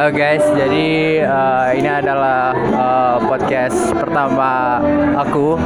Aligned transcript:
Halo 0.00 0.16
guys, 0.16 0.40
jadi 0.56 1.20
uh, 1.28 1.76
ini 1.76 1.84
adalah 1.84 2.56
uh, 2.56 3.20
podcast 3.20 3.92
pertama 3.92 4.80
aku. 5.12 5.60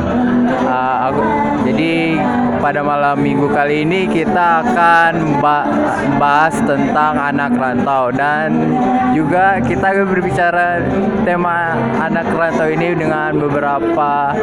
Uh, 0.66 0.96
aku. 1.06 1.22
Jadi 1.70 2.18
pada 2.58 2.82
malam 2.82 3.22
minggu 3.22 3.46
kali 3.46 3.86
ini 3.86 4.10
kita 4.10 4.66
akan 4.66 5.38
bahas 6.18 6.58
tentang 6.66 7.14
anak 7.14 7.54
rantau 7.54 8.10
dan 8.10 8.74
juga 9.14 9.62
kita 9.62 10.02
akan 10.02 10.06
berbicara 10.10 10.82
tema 11.22 11.78
anak 12.02 12.26
rantau 12.34 12.66
ini 12.66 12.90
dengan 12.90 13.38
beberapa 13.38 14.34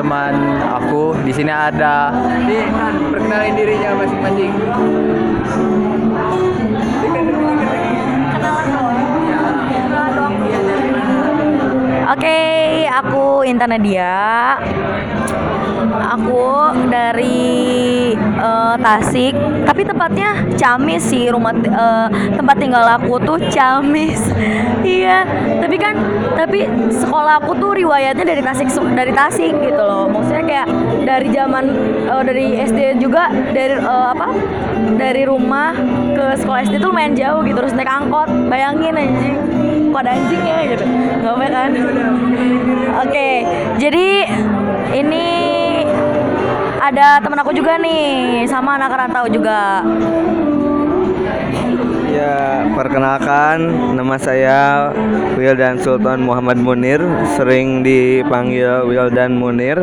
teman 0.00 0.64
aku. 0.64 1.12
Di 1.28 1.36
sini 1.36 1.52
ada, 1.52 2.08
nih 2.40 2.72
kan 2.72 3.12
perkenalin 3.12 3.52
dirinya 3.52 4.00
masing-masing. 4.00 4.52
Oke, 12.06 12.86
aku 12.86 13.42
Intan 13.42 13.74
Nadia. 13.74 14.54
Aku 16.14 16.70
dari 16.86 18.14
uh, 18.38 18.78
Tasik, 18.78 19.34
tapi 19.66 19.82
tepatnya 19.82 20.46
Camis 20.54 21.02
sih 21.02 21.26
rumah 21.26 21.50
uh, 21.66 22.06
tempat 22.30 22.62
tinggal 22.62 22.86
aku 22.86 23.18
tuh 23.26 23.42
Camis. 23.50 24.22
iya, 24.86 25.26
tapi 25.58 25.82
kan 25.82 25.98
tapi 26.38 26.70
sekolah 26.94 27.42
aku 27.42 27.58
tuh 27.58 27.74
riwayatnya 27.74 28.22
dari 28.22 28.38
Tasik 28.38 28.70
dari 28.94 29.10
Tasik 29.10 29.58
gitu 29.58 29.82
loh. 29.82 30.06
Maksudnya 30.06 30.44
kayak 30.46 30.66
dari 31.02 31.28
zaman 31.34 31.64
uh, 32.06 32.22
dari 32.22 32.54
SD 32.54 33.02
juga 33.02 33.34
dari 33.50 33.82
uh, 33.82 34.14
apa? 34.14 34.30
Dari 34.94 35.26
rumah 35.26 35.74
ke 36.14 36.38
sekolah 36.38 36.70
SD 36.70 36.78
tuh 36.78 36.94
lumayan 36.94 37.18
jauh 37.18 37.42
gitu 37.42 37.58
terus 37.58 37.74
naik 37.74 37.90
angkot. 37.90 38.30
Bayangin 38.46 38.94
anjing 38.94 39.75
pada 39.96 40.12
anjingnya 40.12 40.58
gitu. 40.76 40.84
Nggak 41.24 41.32
apa 41.32 41.46
kan? 41.48 41.70
Oke 43.00 43.28
jadi 43.80 44.08
ini 44.92 45.26
ada 46.80 47.18
teman 47.18 47.40
aku 47.42 47.50
juga 47.50 47.80
nih 47.80 48.44
sama 48.46 48.78
anak 48.78 48.94
rantau 48.94 49.26
juga. 49.26 49.82
Ya, 52.16 52.64
perkenalkan 52.72 53.60
nama 53.92 54.16
saya 54.16 54.88
Wildan 55.36 55.76
Sultan 55.76 56.24
Muhammad 56.24 56.56
Munir, 56.56 57.02
sering 57.36 57.84
dipanggil 57.84 58.88
Wildan 58.88 59.36
Munir. 59.36 59.76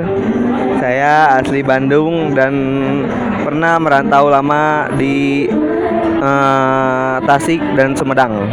Saya 0.81 1.37
asli 1.37 1.61
Bandung 1.61 2.33
dan 2.33 2.53
pernah 3.45 3.77
merantau 3.77 4.33
lama 4.33 4.89
di 4.97 5.45
uh, 6.23 7.21
Tasik 7.21 7.61
dan 7.77 7.93
Sumedang 7.93 8.49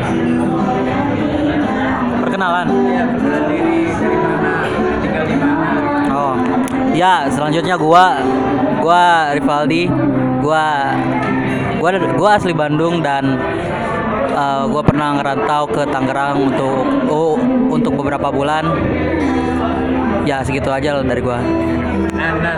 perkenalan. 2.40 2.68
Iya, 2.72 3.02
perkenalan 3.04 3.44
diri 3.52 3.80
dari 4.00 4.16
mana, 4.16 4.52
tinggal 5.04 5.24
di 5.28 5.36
mana. 5.36 5.68
Oh. 6.08 6.34
Ya, 6.96 7.14
selanjutnya 7.28 7.76
gua 7.76 8.04
gua 8.80 9.36
Rivaldi. 9.36 9.92
Gua 10.40 10.96
gua 11.76 11.90
gua 12.16 12.30
asli 12.40 12.56
Bandung 12.56 13.04
dan 13.04 13.36
uh, 14.32 14.64
gua 14.72 14.80
pernah 14.80 15.20
ngerantau 15.20 15.68
ke 15.68 15.84
Tangerang 15.92 16.48
untuk 16.48 16.88
oh, 17.12 17.36
untuk 17.68 17.92
beberapa 18.00 18.32
bulan. 18.32 18.64
Ya, 20.24 20.40
segitu 20.40 20.72
aja 20.72 20.96
loh 20.96 21.04
dari 21.04 21.20
gua. 21.20 21.44
Nah, 22.16 22.40
nah, 22.40 22.56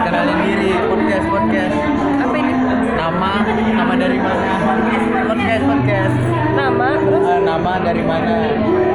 kenalin 0.00 0.38
diri 0.48 0.80
podcast 0.80 1.26
podcast. 1.28 1.76
Apa 2.24 2.36
ini? 2.40 2.52
Nama, 2.96 3.32
nama 3.68 3.92
dari 4.00 4.16
mana? 4.16 4.48
Podcast 5.28 5.62
podcast. 5.68 6.16
Nama, 6.56 6.88
terus? 7.04 7.20
Uh, 7.20 7.40
nama 7.44 7.72
dari 7.84 8.00
mana? 8.00 8.93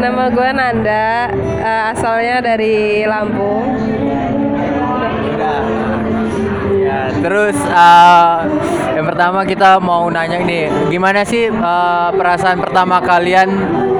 Nama 0.00 0.24
gue 0.32 0.48
Nanda, 0.56 1.28
uh, 1.60 1.82
asalnya 1.92 2.40
dari 2.40 3.04
Lampung. 3.04 3.76
Ya, 6.80 7.12
terus 7.22 7.54
uh, 7.70 8.42
yang 8.96 9.06
pertama 9.06 9.46
kita 9.46 9.78
mau 9.78 10.10
nanya 10.10 10.42
ini, 10.42 10.66
gimana 10.90 11.22
sih 11.22 11.52
uh, 11.52 12.10
perasaan 12.16 12.58
pertama 12.58 12.98
kalian 12.98 13.48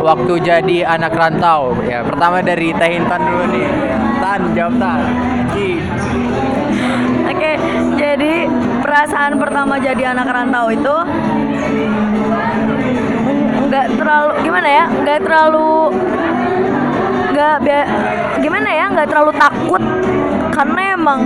waktu 0.02 0.40
jadi 0.42 0.88
anak 0.88 1.14
rantau? 1.14 1.76
Ya, 1.86 2.02
pertama 2.02 2.42
dari 2.42 2.74
Teh 2.74 2.90
Intan 2.96 3.20
dulu 3.20 3.44
nih. 3.54 3.68
Tan, 4.18 4.40
jawab 4.56 4.74
Tan. 4.80 5.00
Oke, 7.30 7.52
jadi 7.94 8.32
perasaan 8.82 9.38
pertama 9.38 9.78
jadi 9.78 10.16
anak 10.16 10.28
rantau 10.28 10.66
itu 10.74 10.96
nggak 13.70 13.86
terlalu 13.94 14.32
gimana 14.42 14.68
ya? 14.68 14.84
Nggak 14.90 15.18
terlalu 15.22 15.72
nggak 17.30 17.56
gimana 18.42 18.68
ya? 18.68 18.84
Nggak 18.90 19.08
terlalu 19.08 19.32
takut. 19.38 19.82
Karena 20.50 20.92
emang 20.92 21.20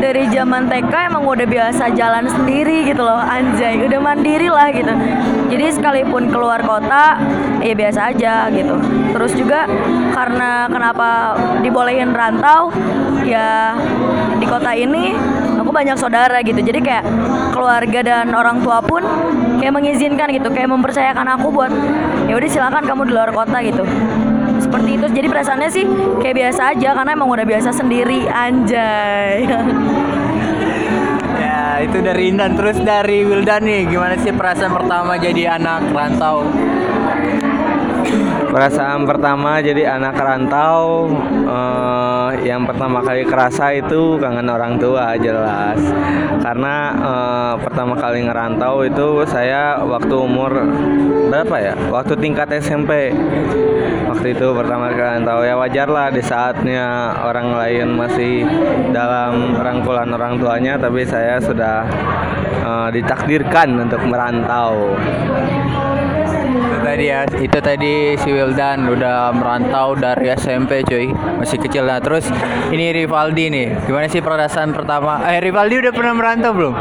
dari 0.00 0.32
zaman 0.32 0.70
TK 0.70 1.12
emang 1.12 1.28
udah 1.28 1.44
biasa 1.44 1.92
jalan 1.92 2.24
sendiri 2.24 2.88
gitu 2.88 3.04
loh 3.04 3.20
anjay. 3.20 3.84
Udah 3.84 4.00
mandiri 4.00 4.48
lah 4.48 4.72
gitu. 4.72 4.94
Jadi 5.52 5.64
sekalipun 5.76 6.32
keluar 6.32 6.64
kota 6.64 7.20
ya 7.60 7.74
biasa 7.76 8.14
aja 8.14 8.48
gitu. 8.54 8.80
Terus 9.12 9.32
juga 9.36 9.68
karena 10.14 10.70
kenapa 10.72 11.36
dibolehin 11.60 12.16
rantau 12.16 12.72
ya 13.26 13.76
di 14.40 14.46
kota 14.48 14.72
ini 14.72 15.12
banyak 15.76 15.96
saudara 16.00 16.40
gitu. 16.40 16.56
Jadi 16.56 16.80
kayak 16.80 17.04
keluarga 17.52 18.00
dan 18.00 18.32
orang 18.32 18.64
tua 18.64 18.80
pun 18.80 19.04
kayak 19.60 19.76
mengizinkan 19.76 20.32
gitu 20.32 20.48
kayak 20.48 20.72
mempercayakan 20.72 21.28
aku 21.36 21.52
buat 21.52 21.72
ya 22.24 22.34
udah 22.40 22.48
silakan 22.48 22.88
kamu 22.88 23.02
di 23.04 23.12
luar 23.12 23.30
kota 23.36 23.60
gitu. 23.60 23.84
Seperti 24.56 24.96
itu. 24.96 25.06
Jadi 25.12 25.26
perasaannya 25.28 25.68
sih 25.68 25.84
kayak 26.24 26.36
biasa 26.40 26.72
aja 26.72 26.88
karena 26.96 27.10
emang 27.12 27.28
udah 27.28 27.44
biasa 27.44 27.76
sendiri 27.76 28.24
anjay. 28.32 29.44
Ya 31.36 31.84
itu 31.84 32.00
dari 32.00 32.32
Indan 32.32 32.56
terus 32.56 32.80
dari 32.80 33.20
Wildan 33.28 33.68
nih 33.68 33.84
gimana 33.92 34.16
sih 34.16 34.32
perasaan 34.32 34.72
pertama 34.72 35.20
jadi 35.20 35.60
anak 35.60 35.92
rantau 35.92 36.48
perasaan 38.50 39.04
pertama 39.04 39.58
jadi 39.60 39.98
anak 39.98 40.16
rantau 40.16 41.10
uh, 41.46 42.30
yang 42.42 42.64
pertama 42.64 43.02
kali 43.02 43.26
kerasa 43.26 43.74
itu 43.74 44.16
kangen 44.20 44.48
orang 44.48 44.78
tua 44.78 45.18
jelas. 45.18 45.80
Karena 46.40 46.76
uh, 46.96 47.54
pertama 47.60 47.98
kali 47.98 48.26
ngerantau 48.26 48.86
itu 48.86 49.24
saya 49.26 49.82
waktu 49.82 50.14
umur 50.14 50.52
berapa 51.28 51.56
ya? 51.58 51.74
Waktu 51.90 52.14
tingkat 52.18 52.48
SMP 52.60 53.12
waktu 54.06 54.32
itu 54.32 54.46
pertama 54.56 54.90
kali 54.90 55.02
rantau 55.02 55.44
ya 55.44 55.54
wajar 55.58 55.88
lah 55.90 56.08
di 56.08 56.22
saatnya 56.24 57.12
orang 57.20 57.52
lain 57.52 57.88
masih 57.98 58.46
dalam 58.94 59.58
rangkulan 59.60 60.08
orang 60.08 60.40
tuanya 60.40 60.78
tapi 60.80 61.04
saya 61.04 61.36
sudah 61.42 61.84
uh, 62.64 62.88
ditakdirkan 62.88 63.76
untuk 63.76 64.00
merantau 64.08 64.96
tadi 66.86 67.10
ya 67.10 67.26
itu 67.26 67.58
tadi 67.58 68.14
si 68.14 68.30
Wildan 68.30 68.86
udah 68.86 69.34
merantau 69.34 69.98
dari 69.98 70.30
SMP 70.38 70.86
cuy. 70.86 71.10
Masih 71.10 71.58
kecil 71.58 71.82
lah. 71.82 71.98
Terus 71.98 72.30
ini 72.70 72.94
Rivaldi 72.94 73.50
nih. 73.50 73.66
Gimana 73.90 74.06
sih 74.06 74.22
perasaan 74.22 74.70
pertama? 74.70 75.18
Eh 75.26 75.42
Rivaldi 75.42 75.82
udah 75.82 75.90
pernah 75.90 76.14
merantau 76.14 76.54
belum? 76.54 76.74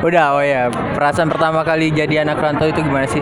Udah 0.00 0.40
oh 0.40 0.40
ya 0.40 0.72
perasaan 0.72 1.28
pertama 1.28 1.60
kali 1.60 1.92
jadi 1.92 2.24
anak 2.24 2.40
rantau 2.40 2.72
itu 2.72 2.80
gimana 2.80 3.04
sih? 3.04 3.20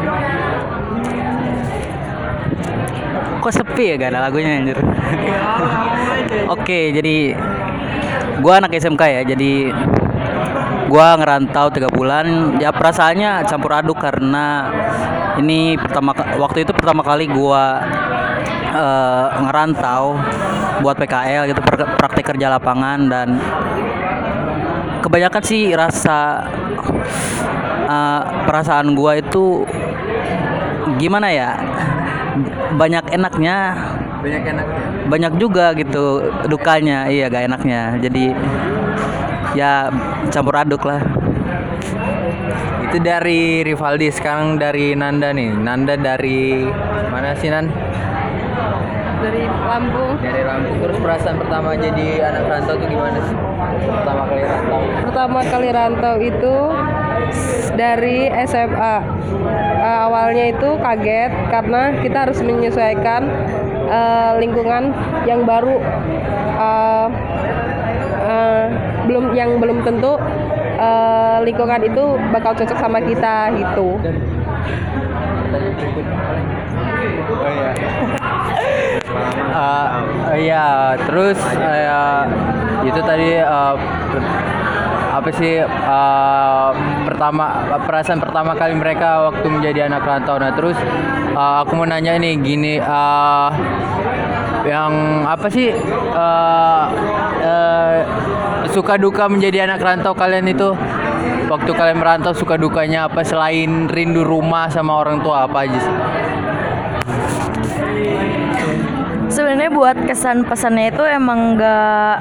Kok 3.43 3.53
sepi 3.55 3.84
ya 3.91 3.94
gak 3.99 4.15
ada 4.15 4.31
lagunya 4.31 4.62
anjir? 4.62 4.78
Oke 6.55 6.94
jadi 6.94 7.34
gua 8.38 8.62
anak 8.62 8.78
SMK 8.78 9.03
ya 9.10 9.22
jadi 9.26 9.75
gua 10.88 11.15
ngerantau 11.21 11.69
tiga 11.69 11.88
bulan 11.93 12.56
ya 12.56 12.72
perasaannya 12.72 13.44
campur 13.44 13.76
aduk 13.76 14.00
karena 14.00 14.73
ini 15.38 15.76
pertama 15.76 16.17
waktu 16.40 16.64
itu 16.64 16.73
pertama 16.73 17.05
kali 17.05 17.29
gua 17.29 17.85
uh, 18.73 19.26
ngerantau 19.44 20.17
buat 20.81 20.96
PKL 20.96 21.52
gitu 21.52 21.61
praktik 22.00 22.25
kerja 22.25 22.49
lapangan 22.56 22.99
dan 23.06 23.29
kebanyakan 25.05 25.43
sih 25.44 25.76
rasa 25.76 26.49
uh, 27.87 28.23
perasaan 28.49 28.96
gua 28.96 29.20
itu 29.20 29.69
gimana 30.96 31.29
ya 31.29 31.50
banyak 32.76 33.05
enaknya. 33.14 33.56
Banyak 34.20 34.43
enaknya. 34.44 34.84
Banyak 35.08 35.32
juga 35.41 35.73
gitu 35.75 36.29
dukanya 36.50 37.08
iya 37.08 37.31
gak 37.32 37.49
enaknya. 37.49 37.96
Jadi 38.02 38.34
ya 39.56 39.88
campur 40.28 40.56
aduk 40.56 40.84
lah. 40.84 41.00
Itu 42.88 43.04
dari 43.04 43.60
Rivaldi 43.64 44.08
sekarang 44.08 44.56
dari 44.56 44.96
Nanda 44.96 45.32
nih. 45.32 45.52
Nanda 45.52 45.94
dari 45.96 46.64
mana 47.12 47.36
sih 47.36 47.52
Nan? 47.52 47.68
Dari 49.18 49.44
Lampung 49.44 50.16
dari 50.24 50.42
Lampung 50.46 50.78
terus 50.80 50.96
perasaan 51.02 51.36
pertama 51.36 51.74
jadi 51.76 52.22
anak 52.32 52.44
rantau 52.48 52.74
itu 52.80 52.86
gimana 52.88 53.18
sih? 53.20 53.36
Pertama 53.92 54.22
kali 54.24 54.42
rantau. 54.46 54.80
Pertama 55.04 55.40
kali 55.44 55.68
rantau 55.74 56.14
itu 56.22 56.56
dari 57.76 58.18
SMA. 58.48 58.96
Eh, 59.78 59.98
awalnya 60.08 60.44
itu 60.50 60.68
kaget 60.80 61.32
karena 61.52 61.82
kita 62.00 62.18
harus 62.24 62.40
menyesuaikan 62.40 63.28
eh, 63.90 64.32
lingkungan 64.40 64.96
yang 65.28 65.44
baru. 65.44 65.76
Eh, 66.58 67.08
eh, 68.26 68.64
belum 69.08 69.32
yang 69.32 69.56
belum 69.56 69.81
tentu 69.82 70.20
eh, 70.76 71.37
lingkungan 71.43 71.81
itu 71.81 72.05
bakal 72.31 72.52
cocok 72.52 72.78
sama 72.78 73.00
kita 73.00 73.50
gitu. 73.56 73.96
Eh, 79.58 79.88
Iya, 80.38 80.94
terus 81.08 81.38
eh, 81.58 82.22
itu 82.87 83.00
tadi 83.02 83.43
per- 84.12 84.37
apa 85.19 85.28
sih 85.34 85.58
eh, 85.66 86.70
pertama 87.08 87.44
perasaan 87.82 88.20
pertama 88.22 88.55
kali 88.55 88.76
mereka 88.78 89.32
waktu 89.32 89.46
menjadi 89.50 89.90
anak 89.90 90.06
rantau. 90.06 90.38
Nah, 90.38 90.52
terus 90.55 90.78
eh, 91.34 91.56
aku 91.64 91.75
mau 91.75 91.88
nanya 91.88 92.14
nih 92.20 92.38
gini 92.38 92.78
eh, 92.78 93.49
yang 94.69 95.25
apa 95.25 95.49
sih 95.49 95.73
eh, 95.73 96.85
eh, 97.41 97.97
suka 98.69 99.00
duka 99.00 99.25
menjadi 99.26 99.65
anak 99.65 99.81
rantau 99.81 100.12
kalian 100.12 100.44
itu? 100.53 100.76
Waktu 101.49 101.73
kalian 101.73 101.97
merantau 101.97 102.37
suka 102.37 102.61
dukanya 102.61 103.09
apa 103.09 103.25
selain 103.25 103.88
rindu 103.88 104.20
rumah 104.20 104.69
sama 104.69 105.00
orang 105.00 105.25
tua? 105.25 105.49
Apa 105.49 105.65
aja 105.65 105.79
sih? 105.81 105.94
Sebenarnya 109.32 109.73
buat 109.73 109.97
kesan 110.05 110.44
pesannya 110.44 110.93
itu 110.93 111.05
emang 111.09 111.56
nggak 111.56 112.15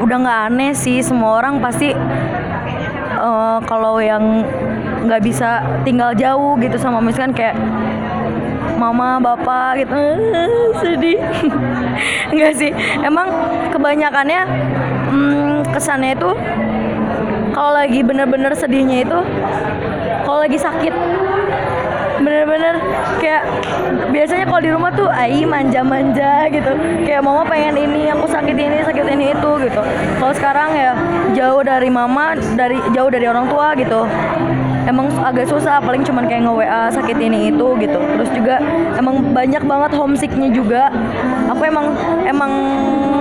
udah 0.00 0.16
nggak 0.24 0.40
aneh 0.48 0.72
sih. 0.72 1.04
Semua 1.04 1.36
orang 1.36 1.60
pasti 1.60 1.92
eh, 1.92 3.58
kalau 3.68 4.00
yang 4.00 4.40
nggak 5.04 5.20
bisa 5.20 5.60
tinggal 5.84 6.16
jauh 6.16 6.56
gitu 6.60 6.76
sama 6.80 7.00
misalkan 7.04 7.32
kayak 7.36 7.56
mama 8.80 9.20
bapak 9.20 9.84
gitu. 9.84 9.92
Sedih. 10.80 11.20
Nggak 12.34 12.52
sih. 12.56 12.72
Emang 13.04 13.28
kebanyakannya 13.68 14.42
hmm, 15.12 15.54
kesannya 15.76 16.16
itu 16.16 16.30
kalau 17.52 17.76
lagi 17.76 18.00
bener-bener 18.00 18.56
sedihnya 18.56 19.04
itu 19.04 19.18
kalau 20.24 20.40
lagi 20.40 20.56
sakit 20.56 20.94
bener-bener 22.20 22.76
kayak 23.16 23.48
biasanya 24.12 24.44
kalau 24.44 24.60
di 24.60 24.70
rumah 24.70 24.92
tuh 24.92 25.08
ai 25.12 25.44
manja-manja 25.44 26.48
gitu. 26.48 26.72
Kayak 27.04 27.20
mama 27.20 27.44
pengen 27.44 27.76
ini 27.76 28.08
aku 28.08 28.24
sakit 28.24 28.56
ini 28.56 28.80
sakit 28.80 29.04
ini 29.04 29.36
itu 29.36 29.50
gitu. 29.68 29.80
Kalau 30.16 30.32
sekarang 30.32 30.72
ya 30.72 30.92
jauh 31.36 31.60
dari 31.60 31.92
mama 31.92 32.36
dari 32.56 32.80
jauh 32.96 33.10
dari 33.12 33.26
orang 33.28 33.46
tua 33.48 33.72
gitu 33.76 34.04
emang 34.86 35.10
agak 35.20 35.48
susah 35.48 35.82
paling 35.82 36.04
cuman 36.06 36.24
kayak 36.28 36.46
nge 36.46 36.54
WA 36.54 36.82
sakit 36.92 37.16
ini 37.18 37.52
itu 37.52 37.66
gitu. 37.80 37.98
Terus 37.98 38.30
juga 38.32 38.56
emang 38.96 39.34
banyak 39.34 39.62
banget 39.64 39.92
homesicknya 39.96 40.48
juga. 40.52 40.88
Aku 41.50 41.62
emang 41.66 41.92
emang 42.24 42.52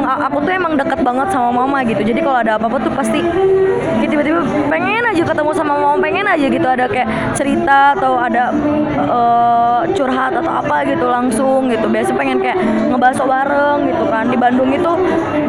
aku 0.06 0.38
tuh 0.44 0.54
emang 0.54 0.74
deket 0.76 1.00
banget 1.02 1.28
sama 1.32 1.50
mama 1.64 1.82
gitu. 1.86 2.02
Jadi 2.02 2.20
kalau 2.22 2.40
ada 2.42 2.58
apa-apa 2.58 2.78
tuh 2.82 2.94
pasti 2.94 3.20
kayak 4.00 4.10
tiba-tiba 4.10 4.42
pengen 4.72 5.04
aja 5.06 5.24
ketemu 5.26 5.52
sama 5.56 5.74
mama 5.78 5.98
pengen 6.02 6.26
aja 6.26 6.48
gitu. 6.50 6.68
Ada 6.68 6.86
kayak 6.90 7.08
cerita 7.38 7.94
atau 7.98 8.18
ada 8.18 8.52
eh, 8.98 9.82
curhat 9.94 10.34
atau 10.36 10.52
apa 10.52 10.86
gitu 10.90 11.06
langsung 11.08 11.70
gitu. 11.70 11.88
Biasa 11.88 12.12
pengen 12.14 12.42
kayak 12.42 12.58
ngebaso 12.90 13.24
bareng 13.26 13.80
gitu 13.90 14.04
kan. 14.10 14.26
Di 14.30 14.38
Bandung 14.38 14.70
itu 14.74 14.92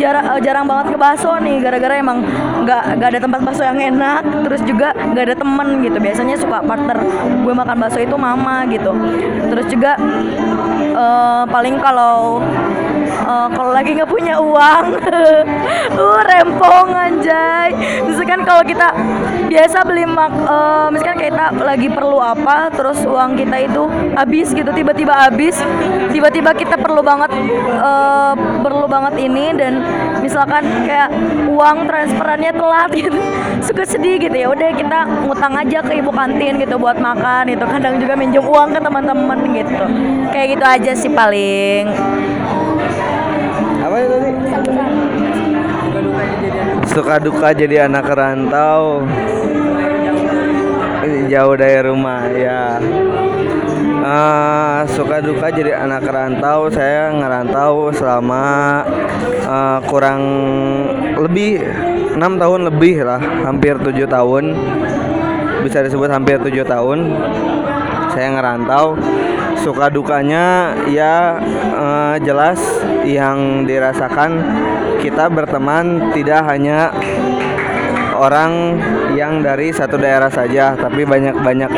jarang 0.00 0.38
jarang 0.40 0.64
banget 0.68 0.86
ngebaso 0.94 1.36
nih. 1.40 1.56
Gara-gara 1.60 1.94
emang 1.96 2.18
nggak 2.64 2.82
nggak 3.00 3.08
ada 3.16 3.20
tempat 3.20 3.40
bakso 3.44 3.62
yang 3.64 3.80
enak. 3.80 4.22
Terus 4.48 4.60
juga 4.64 4.92
nggak 4.94 5.24
ada 5.32 5.36
temen 5.36 5.68
gitu 5.84 5.98
biasanya 6.10 6.34
suka 6.34 6.58
partner 6.66 6.98
gue 7.46 7.54
makan 7.54 7.76
bakso 7.78 8.02
itu 8.02 8.18
mama 8.18 8.66
gitu. 8.66 8.90
Terus 9.46 9.66
juga 9.70 9.94
eh, 10.90 11.42
paling 11.46 11.78
kalau 11.78 12.42
eh, 13.06 13.48
kalau 13.54 13.70
lagi 13.70 13.94
nggak 13.94 14.10
punya 14.10 14.42
uang 14.42 14.86
uh 16.02 16.20
rempong 16.26 16.90
anjay. 16.90 17.70
Misalkan 18.10 18.42
kalau 18.42 18.66
kita 18.66 18.90
biasa 19.46 19.86
beli 19.86 20.02
mak 20.02 20.34
eh, 20.34 20.86
misalkan 20.90 21.18
kita 21.30 21.46
lagi 21.62 21.86
perlu 21.86 22.18
apa 22.18 22.74
terus 22.74 23.06
uang 23.06 23.38
kita 23.38 23.70
itu 23.70 23.86
habis 24.18 24.50
gitu 24.50 24.70
tiba-tiba 24.74 25.14
habis 25.14 25.58
tiba-tiba 26.10 26.50
kita 26.58 26.74
perlu 26.74 27.06
banget 27.06 27.30
eh, 27.78 28.34
perlu 28.66 28.90
banget 28.90 29.14
ini 29.22 29.54
dan 29.54 29.78
misalkan 30.22 30.66
kayak 30.86 31.10
uang 31.46 31.86
transferannya 31.86 32.50
telat 32.54 32.90
gitu 32.94 33.18
suka 33.66 33.82
sedih 33.84 34.16
gitu. 34.22 34.36
Ya 34.36 34.48
udah 34.50 34.70
kita 34.74 34.98
ngutang 35.26 35.54
aja 35.58 35.78
ibu 35.94 36.10
kantin 36.14 36.58
gitu 36.62 36.78
buat 36.78 36.98
makan 36.98 37.50
itu 37.50 37.64
kadang 37.66 37.98
juga 37.98 38.14
minjem 38.14 38.44
uang 38.44 38.74
ke 38.74 38.80
teman-teman 38.80 39.38
gitu. 39.54 39.84
Kayak 40.30 40.46
gitu 40.54 40.64
aja 40.64 40.92
sih 40.94 41.10
paling. 41.10 41.84
Tadi? 43.80 44.30
Suka 46.90 47.22
duka 47.22 47.54
jadi 47.54 47.86
anak 47.86 48.06
rantau. 48.10 49.06
Jauh 51.30 51.54
dari 51.54 51.80
rumah 51.86 52.26
ya. 52.34 52.82
Eh, 54.00 54.80
suka 54.90 55.22
duka 55.22 55.54
jadi 55.54 55.78
anak 55.78 56.02
rantau. 56.08 56.66
Saya 56.72 57.14
ngerantau 57.14 57.94
selama 57.94 58.44
eh, 59.46 59.78
kurang 59.86 60.22
lebih 61.14 61.62
enam 62.18 62.40
tahun 62.42 62.66
lebih 62.74 63.06
lah. 63.06 63.20
Hampir 63.46 63.78
tujuh 63.78 64.10
tahun 64.10 64.44
bisa 65.64 65.84
disebut 65.84 66.08
hampir 66.10 66.40
tujuh 66.40 66.64
tahun. 66.64 67.16
Saya 68.12 68.28
ngerantau. 68.36 68.98
Suka 69.60 69.92
dukanya 69.92 70.72
ya 70.88 71.36
eh, 71.76 72.16
jelas 72.24 72.56
yang 73.04 73.68
dirasakan 73.68 74.40
kita 75.04 75.28
berteman 75.28 76.12
tidak 76.16 76.48
hanya 76.48 76.92
orang 78.20 78.80
yang 79.16 79.40
dari 79.40 79.72
satu 79.72 79.96
daerah 79.96 80.28
saja 80.28 80.76
tapi 80.76 81.08
banyak-banyak 81.08 81.72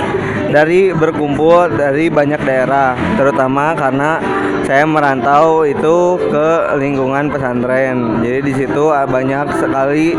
dari 0.53 0.93
berkumpul 0.93 1.73
dari 1.73 2.13
banyak 2.13 2.45
daerah 2.45 2.93
terutama 3.17 3.73
karena 3.73 4.21
saya 4.63 4.87
merantau 4.87 5.67
itu 5.67 6.21
ke 6.31 6.79
lingkungan 6.79 7.33
pesantren. 7.33 8.23
Jadi 8.23 8.41
di 8.47 8.53
situ 8.55 8.93
banyak 8.93 9.59
sekali 9.59 10.15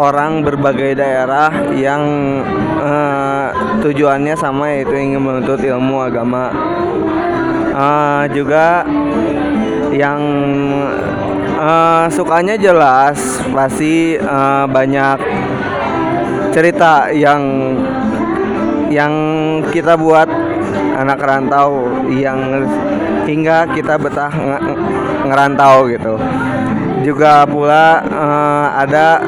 orang 0.00 0.40
berbagai 0.40 0.96
daerah 0.96 1.52
yang 1.76 2.02
eh, 2.80 3.46
tujuannya 3.84 4.34
sama 4.38 4.72
yaitu 4.72 4.96
ingin 4.96 5.20
menuntut 5.20 5.60
ilmu 5.60 6.00
agama. 6.00 6.48
Eh, 7.70 8.24
juga 8.32 8.86
yang 9.92 10.20
eh, 11.60 12.04
sukanya 12.08 12.56
jelas 12.56 13.44
pasti 13.52 14.16
eh, 14.16 14.64
banyak 14.66 15.18
cerita 16.50 17.14
yang 17.14 17.42
yang 18.90 19.12
kita 19.70 19.94
buat 19.94 20.26
anak 20.98 21.22
rantau 21.22 21.86
yang 22.10 22.66
hingga 23.24 23.70
kita 23.70 23.94
betah 23.96 24.34
nge- 24.34 24.64
ngerantau 25.30 25.86
gitu. 25.86 26.14
Juga 27.06 27.48
pula 27.48 28.02
eh, 28.04 28.66
ada 28.84 29.22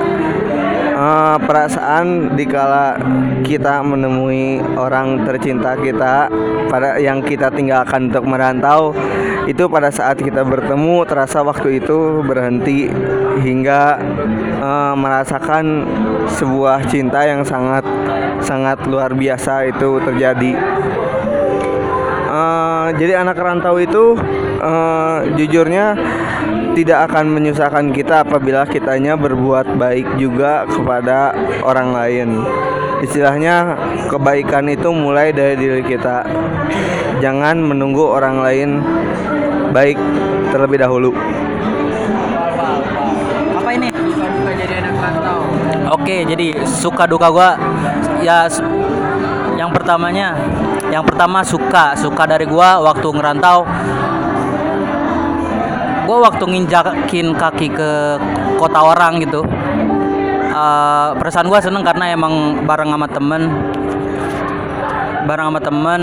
eh, 1.02 1.36
perasaan 1.42 2.38
dikala 2.38 2.94
kita 3.42 3.82
menemui 3.82 4.62
orang 4.78 5.26
tercinta 5.26 5.74
kita 5.74 6.30
pada 6.70 6.96
yang 7.02 7.20
kita 7.20 7.50
tinggalkan 7.50 8.08
untuk 8.08 8.24
merantau 8.24 8.94
itu 9.50 9.66
pada 9.66 9.90
saat 9.90 10.22
kita 10.22 10.46
bertemu 10.46 11.02
terasa 11.02 11.42
waktu 11.42 11.82
itu 11.82 12.22
berhenti 12.22 12.86
hingga 13.42 13.98
eh, 14.62 14.94
merasakan 14.94 15.84
sebuah 16.30 16.86
cinta 16.86 17.26
yang 17.26 17.42
sangat 17.42 17.82
sangat 18.42 18.78
luar 18.86 19.14
biasa 19.14 19.70
itu 19.70 19.98
terjadi. 20.02 20.52
Eh, 22.32 22.86
jadi 22.96 23.22
anak 23.22 23.36
rantau 23.38 23.76
itu 23.78 24.16
eh, 24.62 25.16
jujurnya 25.36 25.98
tidak 26.72 27.10
akan 27.10 27.26
menyusahkan 27.36 27.92
kita 27.92 28.24
apabila 28.24 28.64
kitanya 28.64 29.18
berbuat 29.18 29.76
baik 29.76 30.16
juga 30.16 30.64
kepada 30.64 31.36
orang 31.66 31.92
lain. 31.92 32.28
Istilahnya 33.02 33.76
kebaikan 34.06 34.70
itu 34.70 34.88
mulai 34.94 35.34
dari 35.34 35.58
diri 35.58 35.82
kita. 35.82 36.22
Jangan 37.18 37.58
menunggu 37.58 38.06
orang 38.06 38.40
lain 38.40 38.78
baik 39.74 39.98
terlebih 40.54 40.78
dahulu. 40.80 41.10
Apa 43.58 43.70
ini? 43.74 43.90
Suka 43.90 44.26
duka 44.30 44.50
jadi 44.54 44.74
anak 44.86 44.94
rantau. 45.02 45.40
Oke, 45.92 46.16
jadi 46.24 46.46
suka 46.64 47.04
duka 47.10 47.28
gua 47.28 47.50
ya 48.22 48.46
yang 49.58 49.70
pertamanya 49.74 50.34
yang 50.88 51.02
pertama 51.02 51.42
suka, 51.42 51.98
suka 51.98 52.22
dari 52.24 52.46
gua 52.46 52.78
waktu 52.80 53.08
ngerantau 53.12 53.66
gua 56.12 56.28
waktu 56.28 56.44
nginjakin 56.44 57.32
kaki 57.32 57.72
ke 57.72 58.20
kota 58.60 58.84
orang 58.84 59.24
gitu. 59.24 59.40
eh, 60.52 61.08
perasaan 61.16 61.48
gua 61.48 61.64
seneng 61.64 61.80
karena 61.80 62.12
emang 62.12 62.68
bareng 62.68 62.92
sama 62.92 63.08
temen 63.08 63.48
bareng 65.24 65.48
sama 65.48 65.60
temen 65.64 66.00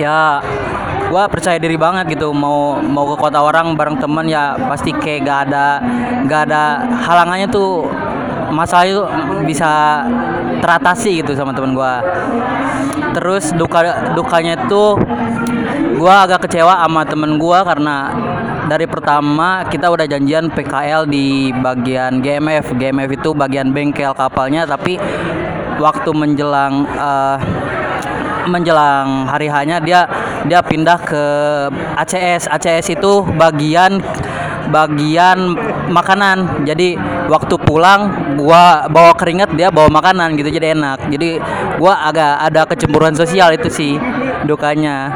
ya 0.00 0.40
gua 1.12 1.28
percaya 1.28 1.60
diri 1.60 1.76
banget 1.76 2.16
gitu 2.16 2.32
mau 2.32 2.80
mau 2.80 3.04
ke 3.12 3.20
kota 3.20 3.44
orang 3.44 3.76
bareng 3.76 4.00
temen 4.00 4.24
ya 4.32 4.56
pasti 4.56 4.96
kayak 4.96 5.28
gak 5.28 5.38
ada 5.52 5.66
gak 6.24 6.48
ada 6.48 6.88
halangannya 7.04 7.52
tuh 7.52 7.84
masalah 8.50 8.86
itu 8.88 9.02
bisa 9.46 10.02
teratasi 10.60 11.22
gitu 11.22 11.32
sama 11.38 11.54
temen 11.54 11.72
gua. 11.72 12.02
Terus 13.14 13.50
duka 13.56 14.12
dukanya 14.12 14.68
tuh 14.68 15.00
gua 15.98 16.28
agak 16.28 16.48
kecewa 16.48 16.84
sama 16.84 17.02
temen 17.08 17.40
gua 17.40 17.64
karena 17.64 18.12
dari 18.68 18.84
pertama 18.84 19.64
kita 19.64 19.88
udah 19.88 20.04
janjian 20.04 20.52
PKL 20.52 21.08
di 21.08 21.50
bagian 21.56 22.20
GMF 22.20 22.76
GMF 22.76 23.10
itu 23.16 23.32
bagian 23.32 23.72
bengkel 23.72 24.12
kapalnya 24.12 24.68
tapi 24.68 25.00
waktu 25.80 26.10
menjelang 26.12 26.84
eh, 26.84 27.38
menjelang 28.48 29.28
hari 29.28 29.48
hanya 29.48 29.80
dia 29.80 30.04
dia 30.44 30.60
pindah 30.60 30.98
ke 31.00 31.24
ACS 31.96 32.48
ACS 32.48 32.92
itu 32.92 33.24
bagian 33.36 34.00
bagian 34.68 35.56
makanan 35.88 36.64
jadi 36.68 37.00
waktu 37.28 37.54
pulang 37.60 38.34
gua 38.36 38.88
bawa 38.88 39.12
keringat 39.16 39.52
dia 39.56 39.72
bawa 39.72 39.88
makanan 39.88 40.36
gitu 40.36 40.52
jadi 40.52 40.76
enak 40.76 41.08
jadi 41.08 41.40
gua 41.80 42.08
agak 42.08 42.34
ada 42.44 42.62
kecemburuan 42.68 43.16
sosial 43.16 43.52
itu 43.52 43.68
sih 43.72 43.96
dukanya. 44.44 45.10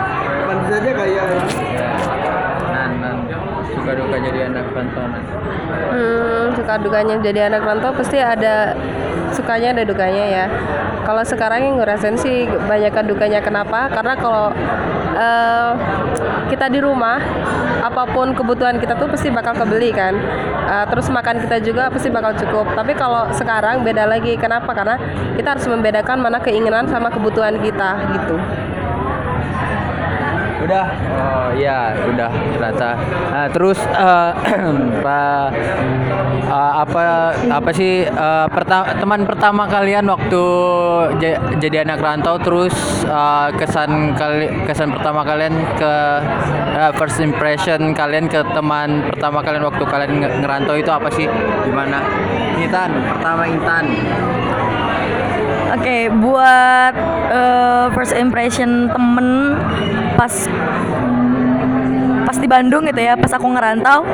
Suka 3.72 3.92
duka 3.98 4.16
jadi 4.22 4.38
anak 4.48 4.66
rantau. 4.72 5.04
Hmm, 5.92 6.44
suka 6.56 6.74
dukanya 6.80 7.14
jadi 7.20 7.40
anak 7.52 7.62
rantau 7.66 7.92
pasti 7.92 8.16
ada 8.16 8.72
sukanya 9.34 9.74
ada 9.76 9.84
dukanya 9.84 10.24
ya. 10.28 10.44
Kalau 11.02 11.22
sekarang 11.26 11.66
yang 11.66 11.76
ngerasain 11.82 12.14
sih 12.14 12.46
banyak 12.46 12.94
dukanya 13.10 13.42
kenapa? 13.42 13.90
Karena 13.90 14.14
kalau 14.14 14.54
eh, 15.18 15.70
kita 16.52 16.68
di 16.68 16.84
rumah 16.84 17.16
apa 17.80 18.04
pun 18.12 18.36
kebutuhan 18.36 18.76
kita 18.76 18.92
tuh 19.00 19.08
pasti 19.08 19.32
bakal 19.32 19.56
kebeli 19.56 19.88
kan. 19.88 20.12
Eh, 20.68 20.84
terus 20.92 21.08
makan 21.08 21.40
kita 21.40 21.64
juga 21.64 21.88
pasti 21.88 22.12
bakal 22.12 22.36
cukup. 22.36 22.76
Tapi 22.76 22.92
kalau 22.92 23.32
sekarang 23.32 23.80
beda 23.80 24.04
lagi. 24.04 24.36
Kenapa? 24.36 24.68
Karena 24.76 25.00
kita 25.32 25.56
harus 25.56 25.64
membedakan 25.64 26.20
mana 26.20 26.36
keinginan 26.44 26.84
sama 26.92 27.08
kebutuhan 27.08 27.56
kita 27.64 27.90
gitu. 28.20 28.36
Udah. 30.62 30.86
Oh 31.12 31.48
iya, 31.52 31.90
udah 32.06 32.30
ternyata. 32.30 32.90
Nah, 33.28 33.46
terus 33.50 33.78
eh, 33.82 34.30
pa- 35.04 35.50
eh, 36.46 36.72
apa 36.78 37.00
apa 37.34 37.70
sih 37.74 38.06
eh, 38.06 38.46
perta- 38.46 38.94
teman 38.94 39.26
pertama 39.26 39.66
kalian 39.66 40.06
waktu 40.06 40.44
ja- 41.18 41.40
jadi 41.58 41.82
anak 41.82 41.98
rantau 41.98 42.38
terus 42.38 42.74
eh, 43.04 43.48
kesan 43.58 44.14
kali 44.14 44.46
kesan 44.64 44.94
pertama 44.94 45.26
kalian 45.26 45.50
ke 45.74 45.94
eh, 46.78 46.92
first 46.94 47.18
impression 47.18 47.90
kalian 47.92 48.30
ke 48.30 48.40
teman 48.54 49.02
pertama 49.10 49.42
kalian 49.42 49.66
waktu 49.66 49.82
kalian 49.82 50.12
nge- 50.22 50.34
ngerantau 50.40 50.78
itu 50.78 50.90
apa 50.90 51.10
sih? 51.10 51.26
Gimana? 51.66 51.98
Intan, 52.54 52.90
pertama 53.10 53.42
Intan. 53.44 53.84
Oke, 55.72 56.12
buat 56.12 56.94
eh, 57.32 57.86
first 57.96 58.12
impression 58.12 58.92
temen 58.92 59.56
pas 60.14 60.32
pas 62.22 62.36
di 62.38 62.48
Bandung 62.48 62.86
gitu 62.88 63.00
ya, 63.00 63.14
pas 63.18 63.32
aku 63.34 63.46
ngerantau. 63.50 64.06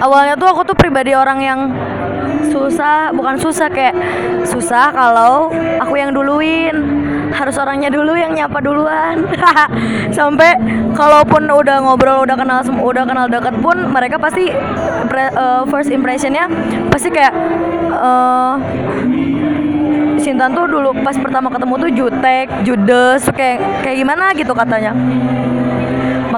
Awalnya 0.00 0.34
tuh 0.40 0.48
aku 0.48 0.64
tuh 0.64 0.76
pribadi 0.76 1.12
orang 1.12 1.38
yang 1.44 1.60
susah, 2.48 3.12
bukan 3.12 3.36
susah 3.36 3.68
kayak 3.68 3.92
susah 4.48 4.88
kalau 4.92 5.52
aku 5.78 5.94
yang 6.00 6.16
duluin. 6.16 6.72
Harus 7.30 7.54
orangnya 7.62 7.94
dulu 7.94 8.18
yang 8.18 8.34
nyapa 8.34 8.58
duluan. 8.58 9.22
Sampai 10.18 10.58
kalaupun 10.98 11.46
udah 11.46 11.78
ngobrol, 11.84 12.26
udah 12.26 12.34
kenal 12.34 12.60
udah 12.66 13.04
kenal 13.06 13.26
deket 13.30 13.54
pun 13.62 13.76
mereka 13.92 14.18
pasti 14.18 14.50
eh, 14.50 15.62
first 15.70 15.94
impressionnya 15.94 16.50
pasti 16.90 17.08
kayak 17.12 17.30
eh 18.00 18.54
Sintan 20.20 20.52
tuh 20.52 20.68
dulu 20.68 20.92
pas 21.00 21.16
pertama 21.16 21.48
ketemu 21.48 21.74
tuh 21.80 21.90
jutek, 21.96 22.46
judes, 22.60 23.24
kayak 23.32 23.58
kayak 23.80 23.96
gimana 24.04 24.24
gitu 24.36 24.52
katanya. 24.52 24.92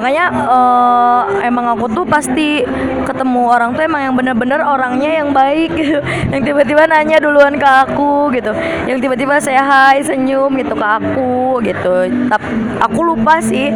Makanya 0.02 0.35
eh, 0.35 1.47
emang 1.47 1.78
aku 1.78 1.87
tuh 1.94 2.02
pasti 2.02 2.66
ketemu 3.06 3.54
orang 3.54 3.71
tuh 3.78 3.87
emang 3.87 4.02
yang 4.02 4.14
bener-bener 4.18 4.59
orangnya 4.59 5.23
yang 5.23 5.30
baik 5.30 5.78
gitu. 5.78 6.02
Yang 6.35 6.42
tiba-tiba 6.50 6.90
nanya 6.90 7.23
duluan 7.23 7.54
ke 7.54 7.62
aku 7.62 8.35
gitu. 8.35 8.50
Yang 8.90 8.99
tiba-tiba 8.99 9.38
saya 9.38 9.62
hai 9.62 10.02
senyum 10.02 10.59
gitu 10.59 10.75
ke 10.75 10.82
aku 10.82 11.62
gitu. 11.62 12.11
Tapi 12.26 12.50
aku 12.82 12.99
lupa 13.14 13.38
sih 13.38 13.71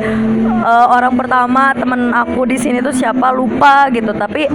eh, 0.66 0.86
orang 0.90 1.14
pertama 1.14 1.70
temen 1.78 2.10
aku 2.10 2.42
di 2.42 2.58
sini 2.58 2.82
tuh 2.82 2.90
siapa 2.90 3.30
lupa 3.30 3.86
gitu. 3.94 4.10
Tapi 4.10 4.50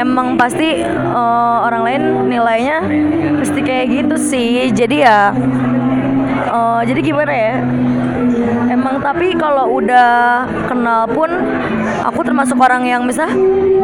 emang 0.00 0.40
pasti 0.40 0.80
eh, 0.88 1.56
orang 1.68 1.84
lain 1.84 2.02
nilainya 2.32 2.80
pasti 3.44 3.60
kayak 3.60 3.92
gitu 3.92 4.16
sih. 4.16 4.72
Jadi 4.72 5.04
ya 5.04 5.36
eh, 6.48 6.80
jadi 6.88 7.00
gimana 7.04 7.32
ya? 7.36 7.60
Emang 8.74 8.98
tapi 8.98 9.38
kalau 9.38 9.78
udah 9.78 10.42
kenal 10.66 11.06
pun 11.06 11.30
aku 12.02 12.26
termasuk 12.26 12.58
orang 12.58 12.82
yang 12.82 13.06
misal 13.06 13.30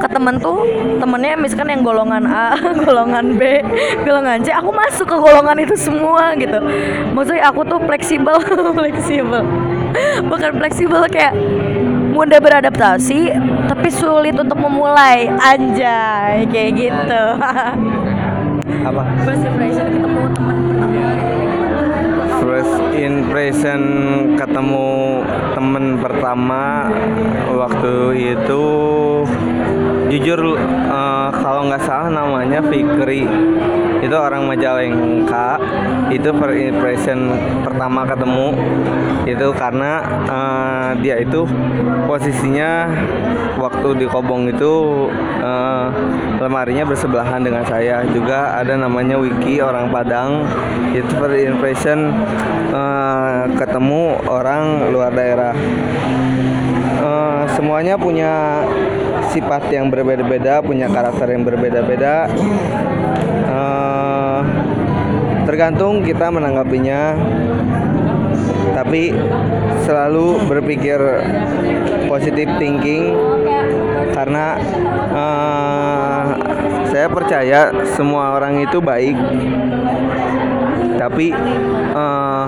ke 0.02 0.08
temen 0.10 0.42
tuh 0.42 0.66
temennya 0.98 1.38
misalkan 1.38 1.70
yang 1.70 1.86
golongan 1.86 2.26
A, 2.26 2.58
golongan 2.82 3.38
B, 3.38 3.62
golongan 4.02 4.42
C, 4.42 4.50
aku 4.50 4.74
masuk 4.74 5.06
ke 5.06 5.14
golongan 5.14 5.62
itu 5.62 5.78
semua 5.78 6.34
gitu. 6.34 6.58
Maksudnya 7.14 7.46
aku 7.46 7.62
tuh 7.70 7.78
fleksibel, 7.86 8.34
fleksibel. 8.78 9.46
Bukan 10.26 10.58
fleksibel 10.58 11.06
kayak 11.06 11.38
mudah 12.10 12.42
beradaptasi 12.42 13.30
tapi 13.70 13.88
sulit 13.94 14.34
untuk 14.34 14.58
memulai 14.58 15.30
anjay 15.38 16.50
kayak 16.50 16.70
gitu. 16.74 17.22
apa 18.80 19.02
First 19.22 19.44
impression 19.44 19.86
ketemu 19.92 20.22
teman 20.34 20.56
first 20.56 20.59
impression 23.00 23.82
ketemu 24.36 25.24
temen 25.56 25.98
pertama 26.00 26.92
waktu 27.48 27.94
itu 28.36 28.66
jujur 30.10 30.58
eh, 30.58 31.28
kalau 31.38 31.70
nggak 31.70 31.82
salah 31.86 32.10
namanya 32.10 32.58
Fikri. 32.66 33.24
Itu 34.00 34.16
orang 34.16 34.48
Majalengka. 34.48 35.60
Itu 36.10 36.34
first 36.34 36.58
impression 36.58 37.30
pertama 37.62 38.02
ketemu. 38.02 38.48
Itu 39.24 39.54
karena 39.54 40.02
eh, 40.26 40.88
dia 41.00 41.16
itu 41.22 41.46
posisinya 42.10 42.90
waktu 43.60 43.88
di 44.02 44.06
Kobong 44.10 44.50
itu 44.50 45.06
eh, 45.38 45.86
lemarinya 46.42 46.84
bersebelahan 46.90 47.46
dengan 47.46 47.62
saya. 47.62 48.02
Juga 48.10 48.58
ada 48.58 48.74
namanya 48.74 49.14
Wiki 49.14 49.62
orang 49.62 49.94
Padang. 49.94 50.42
Itu 50.90 51.12
first 51.22 51.38
impression 51.38 52.10
eh, 52.74 53.46
ketemu 53.54 54.18
orang 54.26 54.90
luar 54.90 55.14
daerah. 55.14 55.54
Eh, 57.00 57.42
semuanya 57.54 57.94
punya 58.00 58.64
sifat 59.30 59.70
yang 59.70 59.88
berbeda-beda, 59.88 60.58
punya 60.60 60.90
karakter 60.90 61.30
yang 61.30 61.46
berbeda-beda. 61.46 62.26
Eh, 63.46 64.40
tergantung 65.46 66.02
kita 66.02 66.30
menanggapinya, 66.30 67.14
tapi 68.74 69.14
selalu 69.86 70.42
berpikir 70.46 70.98
positive 72.10 72.50
thinking 72.58 73.14
karena 74.14 74.58
eh, 75.14 76.24
saya 76.90 77.06
percaya 77.06 77.70
semua 77.94 78.34
orang 78.34 78.66
itu 78.66 78.82
baik. 78.82 79.16
Tapi 80.98 81.32
eh, 81.94 82.46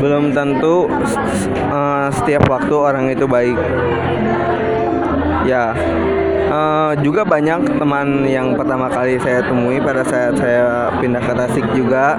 belum 0.00 0.32
tentu 0.32 0.88
eh, 1.72 2.08
setiap 2.12 2.48
waktu 2.48 2.74
orang 2.74 3.12
itu 3.12 3.24
baik 3.28 3.56
ya. 5.46 5.72
Eh, 6.46 6.92
juga 7.02 7.26
banyak 7.26 7.74
teman 7.82 8.22
yang 8.22 8.54
pertama 8.54 8.86
kali 8.86 9.18
saya 9.18 9.42
temui 9.42 9.82
pada 9.82 10.06
saat 10.06 10.38
saya 10.38 10.94
pindah 11.02 11.18
ke 11.18 11.32
Tasik 11.34 11.66
juga. 11.74 12.14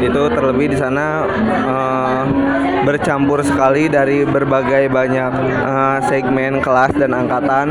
Itu 0.00 0.32
terlebih 0.32 0.72
di 0.72 0.78
sana 0.80 1.28
eh, 1.44 2.22
bercampur 2.88 3.44
sekali 3.44 3.92
dari 3.92 4.24
berbagai 4.24 4.88
banyak 4.88 5.32
eh, 5.68 5.98
segmen 6.08 6.64
kelas 6.64 6.96
dan 6.96 7.12
angkatan. 7.12 7.66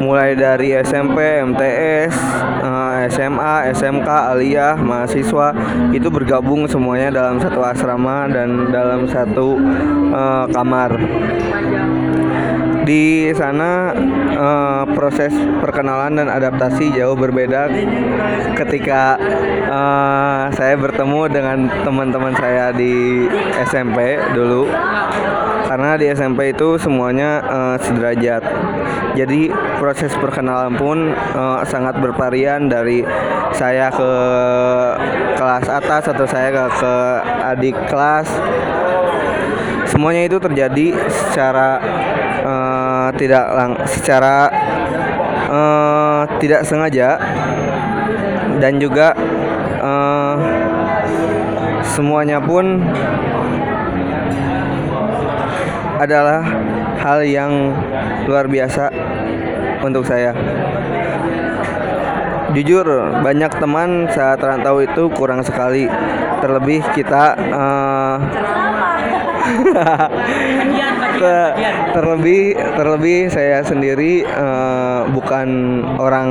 Mulai 0.00 0.32
dari 0.32 0.72
SMP, 0.80 1.44
MTS, 1.44 2.16
eh, 2.64 2.96
SMA, 3.12 3.68
SMK, 3.76 4.08
aliyah, 4.32 4.80
mahasiswa. 4.80 5.52
Itu 5.92 6.08
bergabung 6.08 6.64
semuanya 6.64 7.12
dalam 7.12 7.36
satu 7.36 7.60
asrama 7.60 8.32
dan 8.32 8.72
dalam 8.72 9.04
satu 9.04 9.60
eh, 10.08 10.44
kamar 10.56 10.90
di 12.86 13.34
sana 13.34 13.90
eh, 14.30 14.84
proses 14.94 15.34
perkenalan 15.58 16.22
dan 16.22 16.30
adaptasi 16.30 16.94
jauh 16.94 17.18
berbeda 17.18 17.66
ketika 18.54 19.18
eh, 19.66 20.42
saya 20.54 20.74
bertemu 20.78 21.20
dengan 21.26 21.58
teman-teman 21.82 22.32
saya 22.38 22.70
di 22.70 23.26
SMP 23.66 24.22
dulu. 24.32 24.70
Karena 25.66 25.98
di 25.98 26.06
SMP 26.14 26.54
itu 26.54 26.78
semuanya 26.78 27.42
eh, 27.42 27.76
sederajat. 27.82 28.42
Jadi 29.18 29.50
proses 29.82 30.14
perkenalan 30.14 30.78
pun 30.78 31.10
eh, 31.10 31.60
sangat 31.66 31.98
bervarian 31.98 32.70
dari 32.70 33.02
saya 33.50 33.90
ke 33.90 34.10
kelas 35.34 35.66
atas 35.66 36.04
atau 36.12 36.26
saya 36.28 36.48
ke, 36.54 36.64
ke 36.78 36.94
adik 37.50 37.76
kelas 37.90 38.28
semuanya 39.96 40.28
itu 40.28 40.36
terjadi 40.36 40.92
secara 41.08 41.80
eh, 42.44 43.08
tidak 43.16 43.44
lang 43.56 43.72
secara 43.88 44.52
eh, 45.48 46.20
tidak 46.36 46.68
sengaja 46.68 47.16
dan 48.60 48.76
juga 48.76 49.16
eh, 49.80 50.36
semuanya 51.80 52.36
pun 52.44 52.84
adalah 55.96 56.44
hal 57.00 57.24
yang 57.24 57.72
luar 58.28 58.52
biasa 58.52 58.92
untuk 59.80 60.04
saya. 60.04 60.36
Jujur, 62.52 62.84
banyak 63.24 63.52
teman 63.56 64.08
saat 64.12 64.44
rantau 64.44 64.84
itu 64.84 65.08
kurang 65.16 65.40
sekali. 65.40 65.88
Terlebih 66.44 66.84
kita 66.92 67.32
eh, 67.36 67.95
Ter- 71.16 71.54
terlebih 71.96 72.52
terlebih 72.76 73.32
saya 73.32 73.64
sendiri 73.64 74.24
eh, 74.26 75.00
bukan 75.10 75.48
orang 75.96 76.28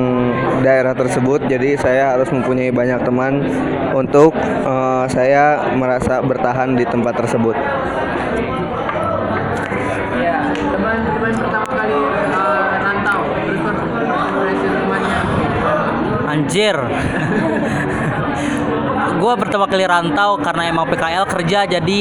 daerah 0.61 0.93
tersebut 0.93 1.49
jadi 1.49 1.73
saya 1.79 2.03
harus 2.13 2.29
mempunyai 2.29 2.69
banyak 2.69 3.01
teman 3.01 3.41
untuk 3.97 4.35
eh, 4.41 5.05
saya 5.09 5.73
merasa 5.73 6.21
bertahan 6.21 6.77
di 6.77 6.85
tempat 6.85 7.17
tersebut. 7.17 7.57
Ya, 10.21 10.53
teman-teman 10.53 11.33
pertama 11.33 11.69
kali 11.69 11.97
eh, 12.29 12.63
rantau, 12.85 13.21
temannya. 14.85 15.19
Anjir. 16.29 16.77
gua 19.15 19.33
pertama 19.39 19.65
kali 19.65 19.87
rantau 19.87 20.37
karena 20.37 20.69
emang 20.69 20.85
PKL 20.91 21.25
kerja 21.25 21.59
jadi 21.65 21.99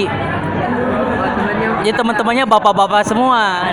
Ya 1.85 1.93
teman-temannya 1.93 2.49
bapak-bapak 2.49 3.05
semua. 3.05 3.69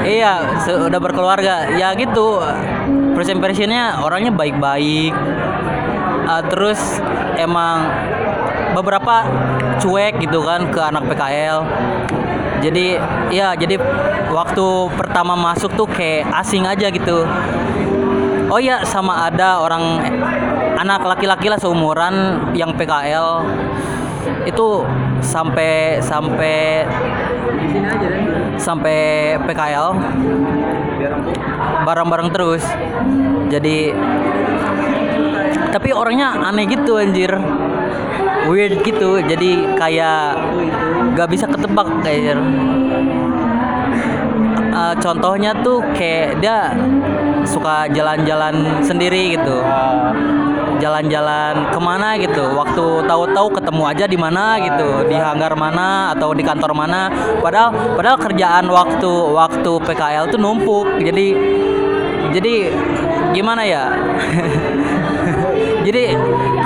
Iya, 0.00 0.32
se- 0.64 0.80
udah 0.80 0.96
berkeluarga. 0.96 1.68
Ya 1.76 1.92
gitu. 1.92 2.40
First 3.12 3.28
impressionnya 3.28 4.00
orangnya 4.00 4.32
baik-baik. 4.32 5.12
Ah, 6.24 6.40
terus 6.48 6.80
emang 7.36 7.84
beberapa 8.72 9.28
cuek 9.76 10.24
gitu 10.24 10.40
kan 10.48 10.72
ke 10.72 10.80
anak 10.80 11.04
PKL. 11.12 11.58
Jadi 12.64 12.96
ya 13.32 13.52
jadi 13.56 13.76
waktu 14.32 14.66
pertama 14.96 15.36
masuk 15.36 15.76
tuh 15.76 15.88
kayak 15.88 16.28
asing 16.40 16.64
aja 16.64 16.88
gitu. 16.88 17.28
Oh 18.48 18.58
iya 18.58 18.82
sama 18.88 19.28
ada 19.28 19.60
orang 19.60 20.00
anak 20.80 21.04
laki-laki 21.04 21.52
lah 21.52 21.60
seumuran 21.60 22.40
yang 22.56 22.72
PKL 22.72 23.44
itu 24.46 24.84
sampai 25.20 26.00
sampai 26.00 26.86
sampai 28.56 28.98
PKL 29.44 29.88
bareng-bareng 31.84 32.30
terus. 32.32 32.64
Jadi 33.50 33.92
tapi 35.70 35.94
orangnya 35.94 36.34
aneh 36.40 36.66
gitu 36.66 36.98
anjir. 36.98 37.34
Weird 38.48 38.82
gitu. 38.82 39.20
Jadi 39.20 39.76
kayak 39.76 40.34
gak 41.14 41.28
bisa 41.28 41.46
ketebak 41.46 41.86
kayak 42.02 42.40
Eh, 44.80 44.94
contohnya 45.02 45.52
tuh 45.60 45.84
kayak 45.92 46.40
dia 46.40 46.72
suka 47.44 47.84
jalan-jalan 47.92 48.80
sendiri 48.80 49.36
gitu 49.36 49.60
jalan-jalan 50.80 51.70
ke 51.70 51.78
mana 51.78 52.16
gitu. 52.18 52.44
Waktu 52.56 53.04
tahu-tahu 53.06 53.48
ketemu 53.60 53.82
aja 53.86 54.04
di 54.08 54.18
mana 54.18 54.58
gitu. 54.58 55.06
Di 55.06 55.14
hanggar 55.14 55.52
mana 55.54 56.16
atau 56.16 56.32
di 56.32 56.42
kantor 56.42 56.72
mana. 56.72 57.12
Padahal 57.38 57.94
padahal 57.94 58.18
kerjaan 58.18 58.66
waktu 58.72 59.12
waktu 59.36 59.72
PKL 59.84 60.32
tuh 60.32 60.40
numpuk. 60.40 60.88
Jadi 60.98 61.26
jadi 62.32 62.54
gimana 63.36 63.62
ya? 63.62 63.84
Jadi 65.86 66.12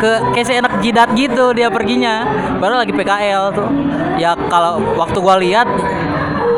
ke 0.03 0.11
kayak 0.35 0.47
seenak 0.47 0.75
jidat 0.83 1.15
gitu 1.15 1.55
dia 1.55 1.71
perginya. 1.71 2.27
Padahal 2.59 2.83
lagi 2.83 2.95
PKL 2.95 3.45
tuh. 3.55 3.69
Ya 4.19 4.35
kalau 4.51 4.83
waktu 4.99 5.19
gua 5.23 5.39
lihat 5.39 5.67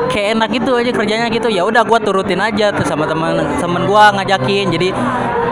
kayak 0.09 0.41
enak 0.41 0.49
gitu 0.57 0.73
aja 0.81 0.91
kerjanya 0.93 1.29
gitu. 1.29 1.53
Ya 1.53 1.69
udah 1.69 1.85
gua 1.85 2.01
turutin 2.01 2.41
aja 2.41 2.73
tuh 2.73 2.89
sama 2.89 3.05
teman 3.05 3.61
temen 3.61 3.85
gua 3.85 4.17
ngajakin. 4.17 4.73
Jadi 4.73 4.89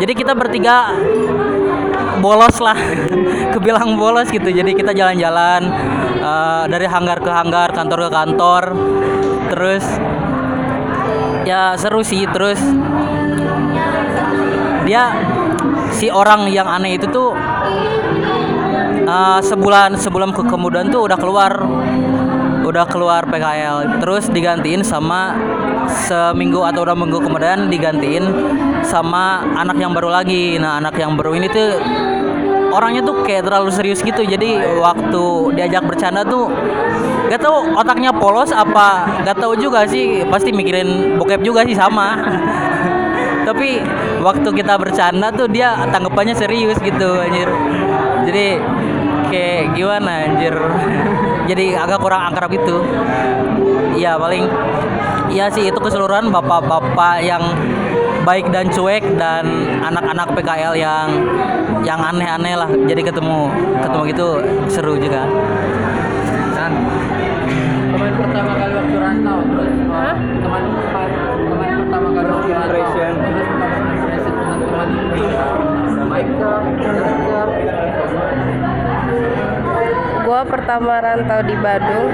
jadi 0.01 0.13
kita 0.17 0.33
bertiga 0.33 0.91
bolos 2.21 2.57
lah. 2.61 2.77
Kebilang 3.55 3.97
bolos 3.99 4.29
gitu. 4.31 4.49
Jadi 4.49 4.75
kita 4.77 4.93
jalan-jalan 4.95 5.63
eh, 6.21 6.65
dari 6.69 6.87
hanggar 6.89 7.19
ke 7.21 7.31
hanggar 7.31 7.69
kantor 7.73 8.09
ke 8.09 8.11
kantor. 8.11 8.63
Terus 9.55 9.85
ya 11.45 11.75
seru 11.77 12.01
sih. 12.05 12.25
Terus 12.31 12.61
dia 14.85 15.17
si 15.95 16.13
orang 16.13 16.51
yang 16.51 16.69
aneh 16.69 16.97
itu 16.99 17.07
tuh 17.09 17.33
eh, 19.05 19.41
sebulan 19.43 20.01
sebelum 20.01 20.33
ke 20.33 20.43
kemudian 20.47 20.89
tuh 20.89 21.07
udah 21.07 21.19
keluar. 21.19 21.53
Udah 22.65 22.89
keluar 22.89 23.29
PKL 23.29 24.01
terus 24.01 24.25
digantiin 24.33 24.81
sama 24.81 25.37
seminggu 25.89 26.61
atau 26.65 26.87
dua 26.87 26.97
minggu 26.97 27.21
kemudian 27.21 27.69
digantiin 27.69 28.25
sama 28.85 29.45
anak 29.57 29.81
yang 29.81 29.93
baru 29.93 30.13
lagi. 30.13 30.57
Nah 30.61 30.81
anak 30.81 30.97
yang 31.01 31.17
baru 31.17 31.37
ini 31.37 31.49
tuh 31.49 31.81
orangnya 32.75 33.07
tuh 33.07 33.23
kayak 33.25 33.49
terlalu 33.49 33.71
serius 33.73 34.01
gitu. 34.05 34.23
Jadi 34.25 34.61
waktu 34.79 35.25
diajak 35.57 35.85
bercanda 35.87 36.23
tuh 36.27 36.51
gak 37.33 37.41
tahu 37.41 37.75
otaknya 37.75 38.13
polos 38.13 38.53
apa 38.53 39.09
gak 39.25 39.39
tahu 39.41 39.57
juga 39.57 39.89
sih. 39.89 40.25
Pasti 40.29 40.51
mikirin 40.53 41.17
bokep 41.17 41.41
juga 41.41 41.65
sih 41.65 41.77
sama. 41.77 42.21
Tapi 43.49 43.77
waktu 44.25 44.49
kita 44.57 44.81
bercanda 44.81 45.29
tuh 45.29 45.49
dia 45.49 45.77
tanggapannya 45.93 46.33
serius 46.33 46.81
gitu 46.81 47.21
anjir. 47.21 47.49
Jadi 48.25 48.47
kayak 49.29 49.77
gimana 49.77 50.13
anjir? 50.29 50.55
Jadi 51.51 51.77
agak 51.77 52.01
kurang 52.01 52.33
akrab 52.33 52.49
gitu. 52.53 52.81
Ya 53.95 54.17
paling 54.19 54.49
ya 55.33 55.49
sih 55.49 55.71
itu 55.71 55.79
keseluruhan 55.81 56.29
bapak-bapak 56.29 57.25
yang 57.25 57.43
baik 58.25 58.49
dan 58.49 58.69
cuek 58.73 59.05
dan 59.21 59.45
anak-anak 59.85 60.33
PKL 60.33 60.75
yang 60.77 61.09
yang 61.85 62.01
aneh-aneh 62.01 62.57
lah. 62.57 62.69
Jadi 62.69 63.05
ketemu 63.05 63.53
ketemu 63.85 64.03
gitu 64.13 64.29
seru 64.73 64.97
juga. 64.97 65.29
Dan 66.57 66.73
teman 67.95 68.13
pertama 68.17 68.53
kali 68.57 68.73
waktu 68.75 68.97
rantau, 68.97 69.39
terus 69.45 69.73
teman 69.77 70.17
teman 70.41 70.63
teman 71.45 71.71
pertama 71.85 72.09
kali 72.11 72.29
waktu 72.33 72.51
rantau, 72.53 72.69
Impression. 72.69 73.13
terus 73.21 73.49
impression 73.93 74.35
teman-teman 74.35 74.89
itu 75.15 75.25
baik 76.09 76.29
ke 76.31 77.74
Gua 80.25 80.41
pertama 80.49 81.05
rantau 81.05 81.45
di 81.45 81.53
Bandung 81.61 82.09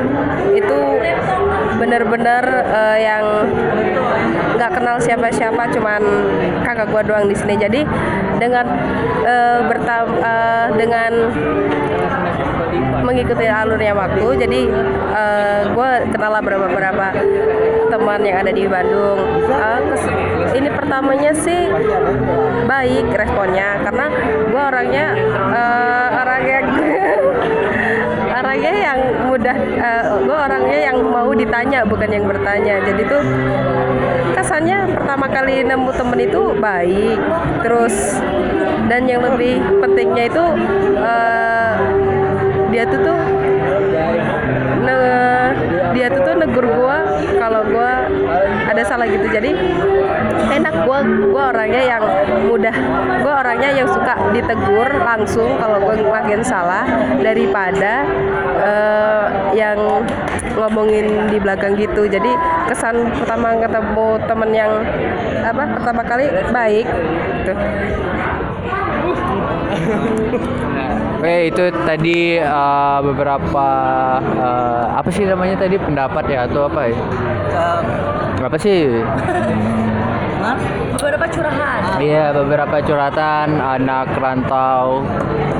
itu 0.52 0.78
bener-bener 1.78 2.44
eh, 2.66 2.98
yang 3.06 3.24
nggak 4.58 4.70
kenal 4.76 4.98
siapa-siapa, 4.98 5.70
cuman 5.72 6.02
kakak 6.66 6.90
gua 6.90 7.02
doang 7.06 7.30
di 7.30 7.36
sini. 7.38 7.54
Jadi 7.54 7.80
dengan 8.42 8.66
eh, 9.24 9.58
bertam 9.64 10.06
eh, 10.18 10.66
dengan 10.74 11.12
mengikuti 13.00 13.42
alurnya 13.48 13.90
waktu, 13.96 14.46
jadi 14.46 14.60
gue 15.74 15.90
kenal 16.14 16.30
beberapa 16.38 16.70
beberapa 16.70 17.10
teman 17.90 18.22
yang 18.22 18.46
ada 18.46 18.52
di 18.54 18.70
Bandung. 18.70 19.18
Kes- 19.90 20.14
ini 20.54 20.68
pertamanya 20.70 21.34
sih 21.34 21.66
baik 22.70 23.10
responnya 23.10 23.82
karena 23.82 24.06
gue 24.46 24.62
orangnya 24.62 25.06
eh, 25.50 26.08
orang 26.22 26.42
yang 26.46 26.64
orangnya 28.50 28.74
yang 28.82 29.00
mudah 29.30 29.56
gue 30.26 30.34
orangnya 30.34 30.78
yang 30.90 30.98
mau 31.06 31.30
ditanya 31.30 31.86
bukan 31.86 32.10
yang 32.10 32.26
bertanya. 32.26 32.82
Jadi 32.82 33.02
tuh 33.06 33.22
kesannya 34.34 34.90
pertama 34.90 35.30
kali 35.30 35.62
nemu 35.62 35.90
temen 35.94 36.18
itu 36.18 36.42
baik 36.58 37.18
terus 37.62 38.18
dan 38.90 39.06
yang 39.06 39.22
lebih 39.22 39.62
pentingnya 39.78 40.26
itu 40.26 40.44
eh, 40.98 41.74
dia 42.74 42.82
tuh 42.90 42.98
tuh 43.06 43.18
salah 48.84 49.06
gitu. 49.08 49.26
Jadi 49.30 49.50
enak. 50.50 50.74
Gue 50.80 50.96
gue 51.06 51.44
orangnya 51.44 51.82
yang 51.86 52.02
mudah 52.50 52.72
gue 53.20 53.30
orangnya 53.30 53.70
yang 53.70 53.86
suka 53.86 54.16
ditegur 54.32 54.88
langsung 55.04 55.54
kalau 55.60 55.78
gue 55.86 56.02
ngelakuin 56.02 56.42
salah 56.42 56.82
daripada 57.20 58.02
eh, 58.58 59.26
yang 59.54 59.78
ngomongin 60.56 61.30
di 61.30 61.38
belakang 61.38 61.78
gitu. 61.78 62.08
Jadi 62.10 62.32
kesan 62.66 63.12
pertama 63.22 63.54
ketemu 63.60 64.08
temen 64.24 64.50
yang 64.50 64.72
apa 65.46 65.78
pertama 65.78 66.02
kali 66.02 66.26
baik 66.50 66.86
gitu. 67.44 67.52
Oke 71.20 71.36
itu 71.52 71.64
tadi 71.86 72.40
eh, 72.40 72.98
beberapa 73.04 73.68
eh, 74.18 74.84
apa 74.96 75.08
sih 75.12 75.28
namanya 75.28 75.60
tadi? 75.60 75.76
Pendapat 75.78 76.24
ya 76.26 76.48
atau 76.48 76.66
apa 76.66 76.80
ya? 76.88 76.98
Apa 78.40 78.57
sih? 78.57 78.88
Beberapa 80.92 81.26
curahan 81.29 81.81
Iya 81.96 82.33
beberapa 82.33 82.76
curhatan 82.81 83.48
anak 83.57 84.09
rantau 84.14 85.05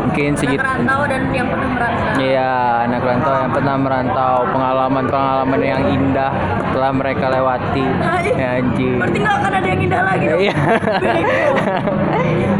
mungkin 0.03 0.33
segitu. 0.35 0.59
rantau 0.59 1.05
dan 1.05 1.29
yang 1.31 1.47
pernah 1.47 1.69
merantau 1.71 2.17
Iya 2.19 2.53
anak 2.83 3.03
rantau 3.03 3.35
yang 3.37 3.51
pernah 3.51 3.77
merantau 3.77 4.35
pengalaman-pengalaman 4.51 5.61
yang 5.61 5.83
indah 5.87 6.33
telah 6.71 6.91
mereka 6.91 7.27
lewati. 7.29 7.85
Ya, 8.31 8.57
anjing. 8.57 8.97
berarti 8.97 9.19
nggak 9.19 9.37
akan 9.37 9.53
ada 9.53 9.69
yang 9.69 9.81
indah 9.81 10.03
lagi 10.03 10.25
Iya. 10.41 10.57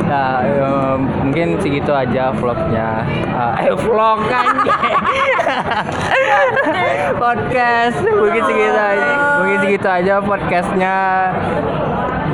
nah, 0.05 0.35
em, 0.43 0.99
mungkin 1.21 1.49
segitu 1.59 1.91
aja 1.91 2.31
vlognya. 2.33 3.07
Ah, 3.31 3.55
eh 3.61 3.73
vlog 3.73 4.21
anjing. 4.27 4.71
Podcast 7.17 7.99
mungkin 8.03 8.43
segitu 8.43 8.79
aja. 8.79 9.11
Mungkin 9.41 9.59
segitu 9.61 9.89
aja 9.89 10.15
podcastnya. 10.21 10.97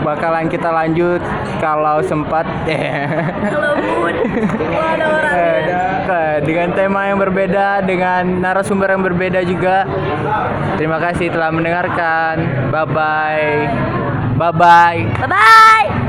Bakalan 0.07 0.47
kita 0.47 0.71
lanjut 0.71 1.19
kalau 1.59 1.99
sempat. 2.07 2.47
kalau 3.51 3.75
ada 3.75 5.05
orang 5.11 5.35
Eh, 6.07 6.39
dengan 6.47 6.71
tema 6.71 7.11
yang 7.11 7.19
berbeda, 7.19 7.83
dengan 7.83 8.39
narasumber 8.39 8.95
yang 8.95 9.03
berbeda 9.03 9.43
juga. 9.43 9.83
Terima 10.79 11.03
kasih 11.03 11.35
telah 11.35 11.51
mendengarkan. 11.51 12.71
Bye 12.71 12.87
bye. 12.87 13.51
Bye 14.39 14.55
bye. 14.55 15.01
bye 15.19 15.27
bye 15.27 16.06